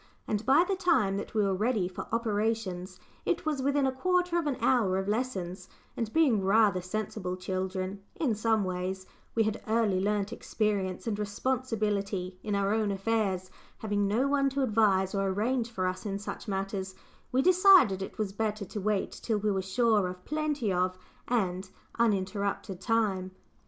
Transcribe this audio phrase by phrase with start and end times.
[0.27, 4.39] And by the time that we were ready for operations, it was within a quarter
[4.39, 9.61] of an hour of lessons, and being rather sensible children in some ways we had
[9.67, 15.27] early learnt experience and responsibility in our own affairs, having no one to advise or
[15.27, 16.95] arrange for us in such matters
[17.31, 20.97] we decided it was better to wait till we were sure of plenty of,
[21.27, 23.29] and uninterrupted, time.